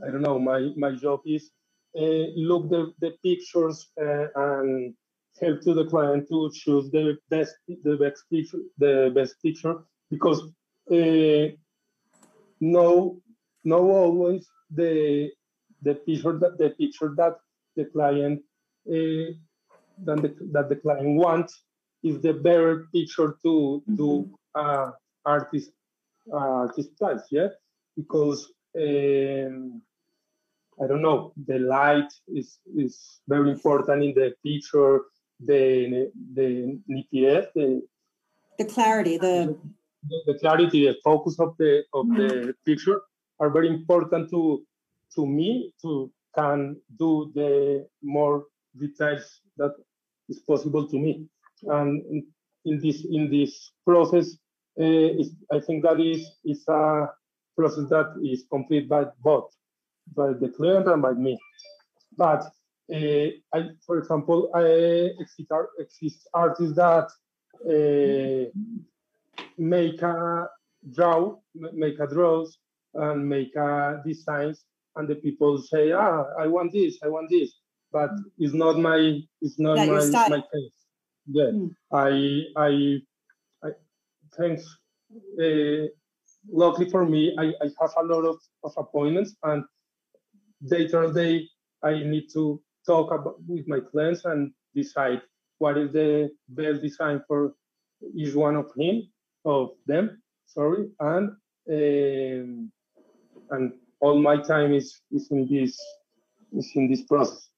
I 0.06 0.10
don't 0.10 0.22
know, 0.22 0.38
my, 0.38 0.70
my 0.76 0.92
job 0.92 1.20
is 1.26 1.50
uh, 1.98 2.26
look 2.36 2.70
the, 2.70 2.92
the 3.00 3.12
pictures 3.22 3.88
uh, 4.00 4.26
and 4.36 4.94
help 5.40 5.60
to 5.62 5.74
the 5.74 5.86
client 5.86 6.28
to 6.28 6.50
choose 6.52 6.90
the 6.90 7.16
best 7.30 7.54
the 7.66 7.96
best 7.96 8.24
picture 8.30 8.58
the 8.78 9.10
best 9.14 9.34
picture 9.42 9.76
because 10.10 10.42
uh, 10.92 11.48
no 12.60 13.20
no 13.64 13.78
always 13.90 14.46
the 14.70 15.30
the 15.82 15.94
picture 15.94 16.38
that 16.38 16.58
the 16.58 16.70
picture 16.70 17.12
that 17.16 17.36
the 17.76 17.84
client 17.86 18.40
uh, 18.88 19.32
that 20.04 20.18
the, 20.22 20.34
that 20.52 20.68
the 20.68 20.76
client 20.76 21.16
wants 21.16 21.64
is 22.02 22.20
the 22.20 22.32
better 22.32 22.86
picture 22.92 23.36
to 23.42 23.82
mm-hmm. 23.82 23.96
do 23.96 24.30
uh, 24.54 24.90
artist 25.24 25.70
uh, 26.32 26.64
artist 26.64 26.94
styles 26.96 27.22
yeah 27.30 27.48
because 27.96 28.52
um, 28.76 29.82
I 30.82 30.86
don't 30.86 31.02
know, 31.02 31.32
the 31.46 31.58
light 31.58 32.10
is, 32.26 32.58
is 32.76 33.20
very 33.28 33.50
important 33.50 34.02
in 34.02 34.14
the 34.14 34.34
picture, 34.42 35.02
the 35.44 36.10
the 36.34 36.78
nitidez, 36.88 37.46
the, 37.54 37.82
the 38.58 38.64
clarity, 38.64 39.18
the, 39.18 39.56
the, 40.08 40.22
the 40.26 40.38
clarity, 40.38 40.86
the 40.86 40.96
focus 41.04 41.38
of 41.38 41.56
the 41.58 41.82
of 41.92 42.08
the 42.08 42.28
mm-hmm. 42.28 42.50
picture 42.64 43.00
are 43.38 43.50
very 43.50 43.68
important 43.68 44.30
to 44.30 44.62
to 45.14 45.26
me 45.26 45.72
to 45.82 46.10
can 46.34 46.76
do 46.98 47.30
the 47.34 47.86
more 48.02 48.44
details 48.78 49.40
that 49.56 49.74
is 50.28 50.40
possible 50.40 50.86
to 50.86 50.98
me. 50.98 51.26
And 51.64 52.02
in, 52.06 52.26
in 52.64 52.80
this 52.80 53.04
in 53.10 53.30
this 53.30 53.72
process, 53.84 54.36
uh, 54.78 54.84
is, 55.20 55.34
I 55.52 55.60
think 55.60 55.82
that 55.84 56.00
is 56.00 56.22
is 56.44 56.64
a 56.68 57.08
process 57.56 57.88
that 57.90 58.14
is 58.22 58.44
complete 58.50 58.88
by 58.88 59.04
both 59.22 59.50
by 60.16 60.32
the 60.32 60.48
client 60.56 60.88
and 60.88 61.02
by 61.02 61.12
me. 61.12 61.38
But 62.16 62.44
uh, 62.92 63.28
I, 63.54 63.68
for 63.86 63.98
example, 63.98 64.50
I 64.54 64.64
exist, 65.20 65.50
exist 65.78 66.28
artists 66.34 66.76
that 66.76 67.08
uh, 67.66 68.50
make 69.58 70.02
a 70.02 70.48
draw, 70.94 71.36
make 71.54 72.00
a 72.00 72.06
draws, 72.06 72.58
and 72.94 73.28
make 73.28 73.54
a 73.56 74.02
designs, 74.04 74.64
and 74.96 75.08
the 75.08 75.14
people 75.14 75.58
say, 75.58 75.92
"Ah, 75.92 76.24
I 76.38 76.46
want 76.46 76.72
this, 76.72 76.98
I 77.04 77.08
want 77.08 77.30
this," 77.30 77.52
but 77.92 78.10
it's 78.38 78.54
not 78.54 78.78
my, 78.78 79.20
it's 79.40 79.58
not 79.58 79.76
my 79.76 80.28
my 80.28 80.42
case. 80.52 80.72
Yeah, 81.26 81.44
mm. 81.44 81.70
I, 81.92 82.44
I, 82.56 82.98
I, 83.62 83.70
thanks. 84.36 84.64
Uh, 85.40 85.86
luckily 86.50 86.90
for 86.90 87.04
me, 87.04 87.36
I, 87.38 87.52
I 87.62 87.70
have 87.80 87.92
a 87.98 88.02
lot 88.02 88.24
of, 88.24 88.38
of 88.64 88.72
appointments, 88.76 89.36
and 89.44 89.64
day 90.68 90.86
to 90.88 91.12
day, 91.12 91.48
I 91.82 91.92
need 91.92 92.28
to 92.34 92.60
talk 92.86 93.12
about 93.12 93.36
with 93.46 93.66
my 93.68 93.80
clients 93.80 94.24
and 94.24 94.52
decide 94.74 95.22
what 95.58 95.76
is 95.76 95.92
the 95.92 96.30
best 96.48 96.82
design 96.82 97.22
for 97.26 97.54
each 98.14 98.34
one 98.34 98.56
of 98.56 98.70
him 98.76 99.08
of 99.44 99.70
them 99.86 100.22
sorry 100.46 100.88
and 101.00 101.30
um, 101.70 102.72
and 103.50 103.72
all 104.00 104.18
my 104.18 104.36
time 104.42 104.72
is 104.72 105.00
is 105.12 105.30
in 105.30 105.46
this 105.46 105.78
is 106.52 106.70
in 106.74 106.90
this 106.90 107.02
process. 107.02 107.48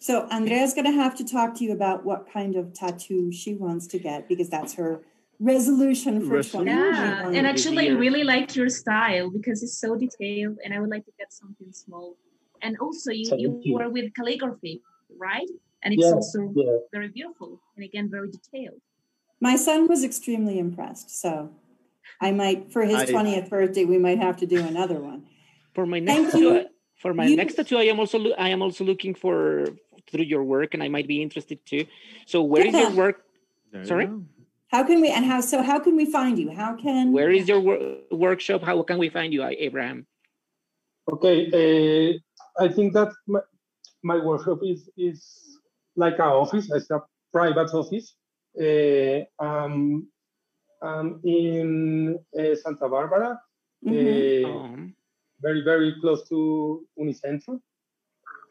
So 0.00 0.26
andrea's 0.30 0.74
going 0.74 0.86
to 0.86 0.92
have 0.92 1.16
to 1.16 1.24
talk 1.24 1.54
to 1.56 1.64
you 1.64 1.72
about 1.72 2.04
what 2.04 2.30
kind 2.32 2.56
of 2.56 2.72
tattoo 2.72 3.32
she 3.32 3.54
wants 3.54 3.86
to 3.88 3.98
get 3.98 4.28
because 4.28 4.48
that's 4.48 4.74
her 4.74 5.02
resolution 5.38 6.20
for 6.20 6.36
resolution. 6.36 6.64
20 6.64 6.70
yeah 6.70 7.28
and 7.28 7.46
actually 7.46 7.90
i 7.90 7.92
really 7.92 8.24
like 8.24 8.56
your 8.56 8.68
style 8.68 9.30
because 9.30 9.62
it's 9.62 9.78
so 9.78 9.96
detailed 9.96 10.56
and 10.64 10.72
i 10.72 10.80
would 10.80 10.90
like 10.90 11.04
to 11.04 11.12
get 11.18 11.32
something 11.32 11.72
small. 11.72 12.16
And 12.62 12.76
also 12.78 13.10
you, 13.10 13.30
you, 13.36 13.60
you. 13.62 13.74
work 13.74 13.92
with 13.92 14.14
calligraphy 14.14 14.80
right? 15.18 15.48
And 15.82 15.94
it's 15.94 16.04
yeah, 16.04 16.12
also 16.12 16.52
yeah. 16.54 16.78
very 16.92 17.08
beautiful 17.08 17.60
and 17.76 17.84
again 17.84 18.10
very 18.10 18.30
detailed. 18.30 18.80
My 19.40 19.56
son 19.56 19.86
was 19.86 20.02
extremely 20.02 20.58
impressed 20.58 21.10
so 21.20 21.50
i 22.20 22.30
might 22.32 22.72
for 22.72 22.82
his 22.82 23.10
20th 23.10 23.50
birthday 23.50 23.84
we 23.84 23.98
might 23.98 24.18
have 24.18 24.36
to 24.38 24.46
do 24.46 24.58
another 24.64 24.98
one. 25.00 25.26
For 25.74 25.84
my 25.84 25.98
next 25.98 26.32
tattoo, 26.32 26.64
for 26.96 27.12
my 27.12 27.26
you, 27.26 27.36
next 27.36 27.54
tattoo 27.54 27.76
i 27.76 27.86
am 27.92 28.00
also 28.00 28.32
i 28.46 28.48
am 28.48 28.62
also 28.62 28.84
looking 28.84 29.14
for 29.14 29.66
through 30.10 30.24
your 30.24 30.42
work 30.42 30.72
and 30.72 30.82
i 30.82 30.88
might 30.88 31.06
be 31.06 31.20
interested 31.20 31.58
too. 31.66 31.84
So 32.24 32.42
where 32.42 32.66
is 32.66 32.74
your 32.74 32.90
work? 32.90 33.22
Sorry 33.84 34.08
how 34.68 34.82
can 34.82 35.00
we 35.00 35.08
and 35.10 35.24
how 35.24 35.40
so 35.40 35.62
how 35.62 35.78
can 35.78 35.96
we 35.96 36.06
find 36.10 36.38
you 36.38 36.50
how 36.50 36.74
can 36.74 37.12
where 37.12 37.30
is 37.30 37.48
your 37.48 37.60
wor- 37.60 37.98
workshop 38.10 38.62
how 38.62 38.82
can 38.82 38.98
we 38.98 39.08
find 39.08 39.32
you 39.32 39.44
abraham 39.44 40.06
okay 41.10 41.46
uh, 41.54 42.18
I 42.58 42.68
think 42.68 42.94
that 42.94 43.12
my, 43.26 43.40
my 44.02 44.16
workshop 44.16 44.60
is 44.62 44.88
is 44.96 45.58
like 45.96 46.14
an 46.14 46.32
office, 46.42 46.70
it's 46.70 46.90
a 46.90 47.02
private 47.32 47.72
office. 47.72 48.14
Uh, 48.58 49.24
um, 49.44 50.08
I'm 50.82 51.20
in 51.24 52.18
uh, 52.38 52.54
Santa 52.54 52.88
Barbara, 52.88 53.38
mm-hmm. 53.84 54.46
uh, 54.46 54.86
very 55.40 55.62
very 55.62 55.94
close 56.00 56.26
to 56.28 56.86
Unicentro, 56.98 57.60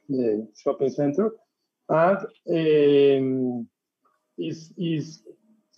the 0.10 0.48
shopping 0.62 0.90
center, 0.90 1.32
and 1.90 2.20
um, 2.50 3.68
is 4.38 4.72
is 4.78 5.24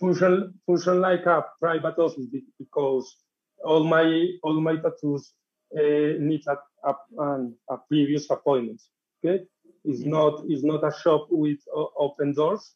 function 0.00 0.54
function 0.66 1.00
like 1.00 1.26
a 1.26 1.44
private 1.60 1.98
office 1.98 2.26
because 2.58 3.16
all 3.64 3.84
my 3.84 4.26
all 4.42 4.60
my 4.60 4.76
tattoos 4.76 5.32
uh, 5.76 6.18
need 6.18 6.42
a 6.46 6.56
a, 6.84 6.94
an, 7.18 7.54
a 7.70 7.76
previous 7.88 8.30
appointment. 8.30 8.80
Okay, 9.18 9.44
it's 9.84 10.00
mm-hmm. 10.00 10.10
not 10.10 10.42
it's 10.46 10.64
not 10.64 10.84
a 10.84 10.92
shop 11.02 11.26
with 11.30 11.58
uh, 11.76 11.84
open 11.98 12.32
doors. 12.32 12.74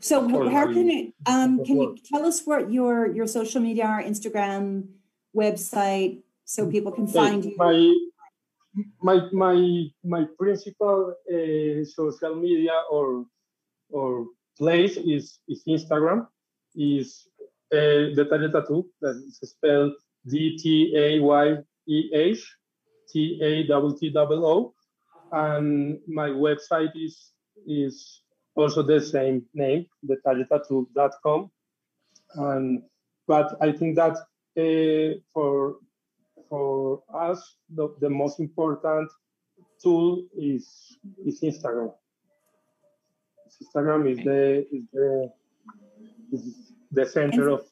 So 0.00 0.20
how 0.50 0.66
can 0.66 0.90
you 0.90 1.12
um, 1.26 1.64
can 1.64 1.80
you 1.80 1.96
tell 2.04 2.26
us 2.26 2.42
what 2.44 2.70
your 2.70 3.10
your 3.10 3.26
social 3.26 3.60
media 3.60 3.86
are, 3.86 4.02
Instagram, 4.02 4.88
website, 5.34 6.20
so 6.44 6.70
people 6.70 6.92
can 6.92 7.06
find 7.06 7.44
you? 7.44 7.56
My 7.56 7.88
my 9.00 9.16
my 9.32 9.56
my 10.04 10.26
principal 10.38 11.14
uh, 11.24 11.84
social 11.84 12.34
media 12.36 12.84
or 12.90 13.24
or 13.88 14.26
place 14.58 14.96
is 14.96 15.38
is 15.48 15.62
Instagram 15.68 16.26
is 16.74 17.28
uh, 17.72 18.12
Dtayeh 18.16 18.52
Tattoo 18.52 18.86
that 19.00 19.16
is 19.16 19.38
spelled 19.42 19.92
D 20.26 20.56
T 20.56 20.94
A 20.96 21.20
Y 21.20 21.56
E 21.88 22.10
H 22.12 22.42
T 23.10 23.38
A 23.42 23.66
T 23.66 24.10
T 24.10 24.12
O 24.16 24.44
O, 24.44 24.74
and 25.32 25.98
my 26.06 26.28
website 26.28 26.92
is 26.94 27.32
is 27.66 28.22
also 28.54 28.82
the 28.82 29.00
same 29.00 29.44
name, 29.54 29.86
dtayehtattoo.com. 30.06 31.50
And 32.34 32.82
but 33.26 33.56
I 33.60 33.72
think 33.72 33.96
that 33.96 34.16
uh, 34.56 35.18
for 35.32 35.76
for 36.48 37.02
us 37.12 37.56
the, 37.74 37.94
the 38.00 38.10
most 38.10 38.40
important 38.40 39.10
tool 39.82 40.24
is 40.36 40.96
is 41.24 41.40
Instagram. 41.40 41.92
Instagram 43.62 44.10
is 44.10 44.18
the 44.24 44.66
is 44.72 44.84
the 44.92 45.32
is 46.32 46.42
the 46.90 47.06
center 47.06 47.48
of 47.50 47.62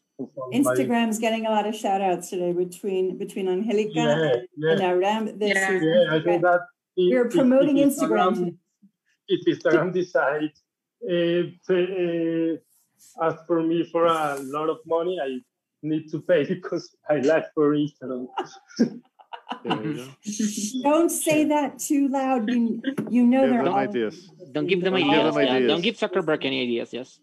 Instagram's 0.53 1.19
getting 1.19 1.47
a 1.47 1.51
lot 1.51 1.67
of 1.67 1.75
shout 1.75 2.01
outs 2.01 2.31
today 2.31 2.53
between 2.53 3.19
between 3.19 3.49
Angelica 3.49 3.93
yeah, 3.95 4.35
yeah. 4.57 4.73
and 4.73 4.81
Aram. 4.81 5.39
This 5.39 5.55
yeah. 5.55 5.73
Is, 5.73 5.83
yeah, 5.83 6.17
I 6.17 6.23
think 6.23 6.43
that 6.43 6.61
we're 6.97 7.29
promoting 7.29 7.79
if 7.79 7.89
Instagram. 7.89 8.35
Instagram 8.35 8.59
if 9.29 9.47
Instagram 9.47 9.93
decides 9.93 10.63
uh, 11.09 11.73
uh, 11.73 13.27
ask 13.27 13.47
for 13.47 13.63
me 13.63 13.89
for 13.91 14.07
a 14.07 14.37
lot 14.41 14.69
of 14.69 14.79
money, 14.87 15.19
I 15.21 15.41
need 15.83 16.11
to 16.11 16.21
pay 16.21 16.45
because 16.55 16.95
I 17.09 17.17
like 17.17 17.47
for 17.55 17.75
Instagram. 17.75 18.29
Don't 20.83 21.11
say 21.11 21.45
that 21.45 21.79
too 21.79 22.09
loud. 22.09 22.51
You, 22.51 22.83
you 23.11 23.27
know 23.27 23.43
give 23.43 23.51
they're 23.51 23.67
all, 23.67 23.75
ideas. 23.75 24.31
Don't 24.53 24.67
give 24.67 24.83
them 24.83 24.95
ideas. 24.95 25.11
Give 25.11 25.25
them 25.25 25.37
ideas. 25.37 25.69
Don't 25.69 25.83
give 25.83 25.97
Zuckerberg 25.97 26.45
any 26.45 26.63
ideas. 26.63 26.93
Yes. 26.93 27.19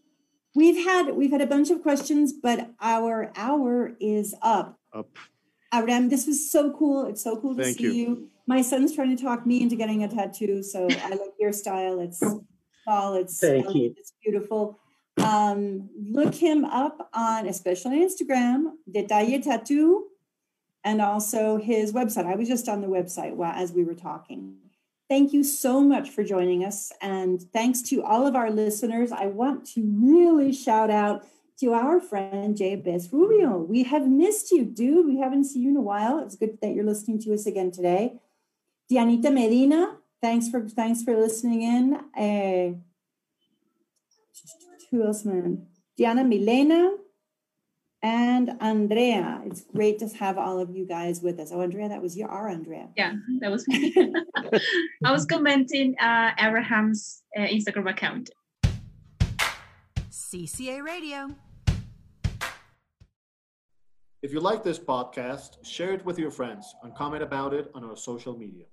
We've 0.55 0.83
had 0.83 1.15
we've 1.15 1.31
had 1.31 1.41
a 1.41 1.47
bunch 1.47 1.69
of 1.69 1.81
questions, 1.81 2.33
but 2.33 2.71
our 2.81 3.31
hour 3.35 3.95
is 3.99 4.35
up. 4.41 4.79
Up. 4.93 5.07
Abraham, 5.73 6.09
this 6.09 6.25
was 6.25 6.51
so 6.51 6.73
cool. 6.73 7.05
It's 7.05 7.23
so 7.23 7.39
cool 7.39 7.55
to 7.55 7.63
Thank 7.63 7.77
see 7.77 7.83
you. 7.83 7.91
you. 7.91 8.29
My 8.47 8.63
son's 8.63 8.95
trying 8.95 9.15
to 9.15 9.23
talk 9.23 9.45
me 9.45 9.61
into 9.61 9.75
getting 9.75 10.03
a 10.03 10.07
tattoo, 10.07 10.63
so 10.63 10.87
I 10.89 11.09
like 11.09 11.33
your 11.39 11.51
style. 11.51 11.99
It's 11.99 12.19
tall, 12.85 13.13
it's 13.13 13.39
Thank 13.39 13.75
you. 13.75 13.93
it's 13.95 14.13
beautiful. 14.23 14.79
Um, 15.23 15.89
look 16.11 16.33
him 16.33 16.65
up 16.65 17.09
on, 17.13 17.47
especially 17.47 18.01
on 18.01 18.09
Instagram, 18.09 18.71
Dtayeh 18.91 19.43
Tattoo, 19.43 20.05
and 20.83 21.01
also 21.01 21.57
his 21.57 21.91
website. 21.93 22.25
I 22.25 22.35
was 22.35 22.47
just 22.47 22.69
on 22.69 22.81
the 22.81 22.87
website 22.87 23.35
while, 23.35 23.53
as 23.53 23.71
we 23.71 23.83
were 23.83 23.95
talking. 23.95 24.55
Thank 25.09 25.33
you 25.33 25.43
so 25.43 25.81
much 25.81 26.11
for 26.11 26.23
joining 26.23 26.63
us. 26.63 26.91
And 27.01 27.41
thanks 27.51 27.81
to 27.83 28.03
all 28.03 28.27
of 28.27 28.35
our 28.35 28.51
listeners. 28.51 29.11
I 29.11 29.25
want 29.25 29.65
to 29.73 29.81
really 29.83 30.53
shout 30.53 30.91
out 30.91 31.25
to 31.59 31.73
our 31.73 31.99
friend 31.99 32.55
Jay 32.55 32.75
Rubio. 33.11 33.57
We 33.57 33.83
have 33.83 34.07
missed 34.07 34.51
you, 34.51 34.63
dude. 34.63 35.07
We 35.07 35.17
haven't 35.17 35.45
seen 35.45 35.63
you 35.63 35.69
in 35.71 35.77
a 35.77 35.81
while. 35.81 36.19
It's 36.19 36.35
good 36.35 36.57
that 36.61 36.73
you're 36.73 36.85
listening 36.85 37.19
to 37.23 37.33
us 37.33 37.45
again 37.45 37.71
today. 37.71 38.19
Dianita 38.89 39.33
Medina, 39.33 39.97
thanks 40.21 40.47
for 40.47 40.67
thanks 40.67 41.03
for 41.03 41.15
listening 41.15 41.61
in. 41.63 41.95
Uh, 42.17 42.77
who 44.89 45.05
else, 45.05 45.25
man? 45.25 45.67
Diana 45.97 46.23
Milena, 46.23 46.95
and 48.01 48.51
Andrea. 48.61 49.41
It's 49.45 49.61
great 49.61 49.99
to 49.99 50.07
have 50.17 50.37
all 50.37 50.59
of 50.59 50.69
you 50.75 50.85
guys 50.85 51.21
with 51.21 51.39
us. 51.39 51.51
Oh, 51.51 51.61
Andrea, 51.61 51.89
that 51.89 52.01
was 52.01 52.17
your 52.17 52.29
our 52.29 52.49
Andrea. 52.49 52.89
Yeah, 52.95 53.13
that 53.41 53.51
was 53.51 53.67
me. 53.67 53.93
I 55.05 55.11
was 55.11 55.25
commenting 55.25 55.95
uh, 55.99 56.31
Abraham's 56.39 57.23
uh, 57.37 57.41
Instagram 57.41 57.89
account. 57.89 58.29
CCA 60.11 60.83
Radio. 60.83 61.29
If 64.21 64.33
you 64.33 64.41
like 64.41 64.63
this 64.63 64.79
podcast, 64.79 65.65
share 65.65 65.93
it 65.93 66.05
with 66.05 66.19
your 66.19 66.29
friends 66.29 66.75
and 66.83 66.93
comment 66.93 67.23
about 67.23 67.53
it 67.53 67.71
on 67.73 67.83
our 67.85 67.95
social 67.95 68.37
media. 68.37 68.65